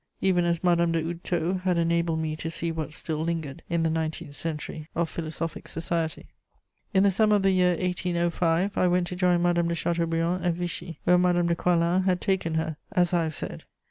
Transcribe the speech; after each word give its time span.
even 0.19 0.45
as 0.45 0.63
Madame 0.63 0.91
de 0.91 0.99
Houdetot 1.03 1.61
had 1.61 1.77
enabled 1.77 2.17
me 2.17 2.35
to 2.35 2.49
see 2.49 2.71
what 2.71 2.91
still 2.91 3.19
lingered, 3.23 3.61
in 3.69 3.83
the 3.83 3.89
nineteenth 3.91 4.33
century, 4.33 4.87
of 4.95 5.07
philosophic 5.07 5.67
society. 5.67 6.25
* 6.61 6.91
In 6.91 7.03
the 7.03 7.11
summer 7.11 7.35
of 7.35 7.43
the 7.43 7.51
year 7.51 7.75
1805, 7.75 8.79
I 8.79 8.87
went 8.87 9.05
to 9.05 9.15
join 9.15 9.43
Madame 9.43 9.67
de 9.67 9.75
Chateaubriand 9.75 10.43
at 10.43 10.55
Vichy, 10.55 10.97
where 11.03 11.19
Madame 11.19 11.45
de 11.45 11.55
Coislin 11.55 12.01
had 12.05 12.19
taken 12.19 12.55
her, 12.55 12.77
as 12.91 13.13
I 13.13 13.25
have 13.25 13.35
said. 13.35 13.63